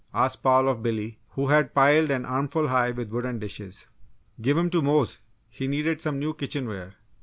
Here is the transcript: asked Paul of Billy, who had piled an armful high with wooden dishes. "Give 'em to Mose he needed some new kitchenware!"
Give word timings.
asked 0.15 0.41
Paul 0.41 0.67
of 0.67 0.81
Billy, 0.81 1.19
who 1.33 1.49
had 1.49 1.75
piled 1.75 2.09
an 2.09 2.25
armful 2.25 2.69
high 2.69 2.89
with 2.89 3.11
wooden 3.11 3.37
dishes. 3.37 3.85
"Give 4.41 4.57
'em 4.57 4.71
to 4.71 4.81
Mose 4.81 5.19
he 5.47 5.67
needed 5.67 6.01
some 6.01 6.17
new 6.17 6.33
kitchenware!" 6.33 6.95